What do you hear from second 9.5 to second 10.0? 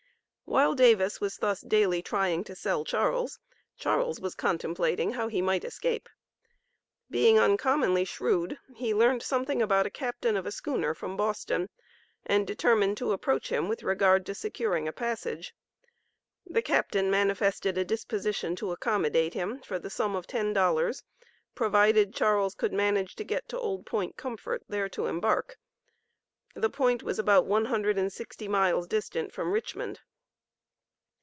about a